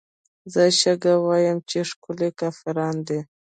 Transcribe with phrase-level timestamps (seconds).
[0.53, 3.19] زه شکه وايمه چې ښکلې کافران دي